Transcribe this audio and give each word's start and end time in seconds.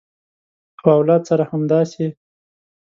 او 0.81 0.87
اولاد 0.97 1.21
سره 1.29 1.43
همداسې 1.51 2.05